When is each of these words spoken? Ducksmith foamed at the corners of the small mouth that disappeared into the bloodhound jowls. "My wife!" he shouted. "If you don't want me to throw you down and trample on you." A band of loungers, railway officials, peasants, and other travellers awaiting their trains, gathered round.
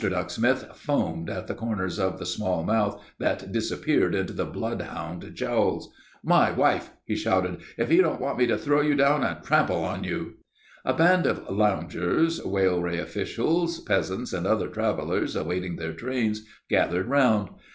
Ducksmith 0.03 0.75
foamed 0.75 1.29
at 1.29 1.45
the 1.45 1.53
corners 1.53 1.99
of 1.99 2.17
the 2.17 2.25
small 2.25 2.63
mouth 2.63 2.99
that 3.19 3.51
disappeared 3.51 4.15
into 4.15 4.33
the 4.33 4.47
bloodhound 4.47 5.29
jowls. 5.35 5.93
"My 6.23 6.49
wife!" 6.49 6.89
he 7.05 7.15
shouted. 7.15 7.57
"If 7.77 7.91
you 7.91 8.01
don't 8.01 8.19
want 8.19 8.39
me 8.39 8.47
to 8.47 8.57
throw 8.57 8.81
you 8.81 8.95
down 8.95 9.23
and 9.23 9.43
trample 9.43 9.83
on 9.85 10.03
you." 10.03 10.37
A 10.85 10.93
band 10.95 11.27
of 11.27 11.47
loungers, 11.47 12.41
railway 12.43 12.97
officials, 12.97 13.79
peasants, 13.79 14.33
and 14.33 14.47
other 14.47 14.69
travellers 14.69 15.35
awaiting 15.35 15.75
their 15.75 15.93
trains, 15.93 16.47
gathered 16.67 17.05
round. 17.05 17.49